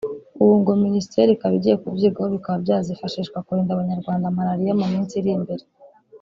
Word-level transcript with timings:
ubu 0.41 0.53
ngo 0.59 0.71
Minisiteri 0.85 1.29
ikaba 1.33 1.53
igiye 1.59 1.75
kubyigaho 1.83 2.27
bikaba 2.35 2.57
byazifashishwa 2.63 3.37
kurinda 3.45 3.71
Abanyarwanda 3.73 4.35
Malaria 4.37 4.73
mu 4.79 4.85
minsi 4.93 5.13
iri 5.15 5.31
imbere 5.37 5.65